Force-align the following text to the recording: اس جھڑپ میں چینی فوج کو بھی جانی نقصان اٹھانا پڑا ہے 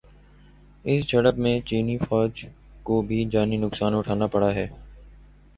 اس 0.85 1.07
جھڑپ 1.09 1.37
میں 1.37 1.59
چینی 1.61 1.97
فوج 1.99 2.45
کو 2.83 3.01
بھی 3.01 3.23
جانی 3.31 3.57
نقصان 3.57 3.93
اٹھانا 3.95 4.27
پڑا 4.27 4.53
ہے 4.55 4.67